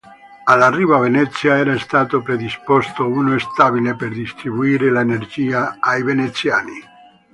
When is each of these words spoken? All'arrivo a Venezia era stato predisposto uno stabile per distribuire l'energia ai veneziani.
All'arrivo 0.45 0.95
a 0.95 0.99
Venezia 1.01 1.57
era 1.59 1.77
stato 1.77 2.23
predisposto 2.23 3.05
uno 3.05 3.37
stabile 3.37 3.95
per 3.95 4.09
distribuire 4.09 4.91
l'energia 4.91 5.77
ai 5.79 6.01
veneziani. 6.01 6.81